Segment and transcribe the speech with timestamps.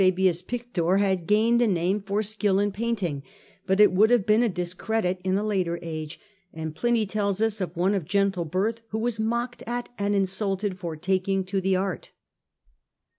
[0.01, 3.21] Fabius Pictor had gained a name for skill in paint ing,
[3.67, 6.19] but it would have been a discredit in a later age;
[6.51, 10.79] and Pliny tells us of one of gentle birth who was mocked at and insulted
[10.79, 12.13] for taking to the art.